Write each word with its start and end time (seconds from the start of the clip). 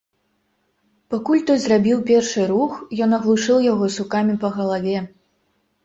Пакуль 1.15 1.43
той 1.51 1.59
зрабіў 1.67 2.01
першы 2.09 2.47
рух, 2.55 2.71
ён 3.07 3.17
аглушыў 3.21 3.57
яго 3.71 3.95
сукамі 4.01 4.33
па 4.45 4.57
галаве. 4.61 4.97